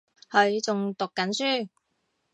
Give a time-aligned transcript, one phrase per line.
[0.31, 1.69] 佢仲讀緊書